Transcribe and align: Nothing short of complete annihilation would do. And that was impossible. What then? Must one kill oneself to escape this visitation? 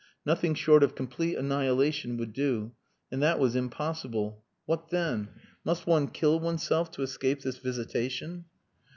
Nothing 0.25 0.55
short 0.55 0.81
of 0.81 0.95
complete 0.95 1.37
annihilation 1.37 2.17
would 2.17 2.33
do. 2.33 2.71
And 3.11 3.21
that 3.21 3.37
was 3.37 3.55
impossible. 3.55 4.43
What 4.65 4.89
then? 4.89 5.27
Must 5.63 5.85
one 5.85 6.07
kill 6.07 6.39
oneself 6.39 6.89
to 6.93 7.03
escape 7.03 7.43
this 7.43 7.59
visitation? 7.59 8.45